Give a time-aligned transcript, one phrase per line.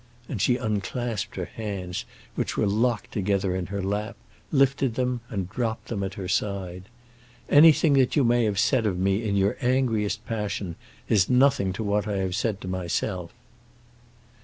[0.27, 4.15] And she unclasped her hands, which were locked together in her lap,
[4.51, 6.85] lifted them, and dropped them at her side.
[7.51, 10.75] "Anything that you may have said of me in your angriest passion
[11.07, 13.31] is nothing to what I have said to myself."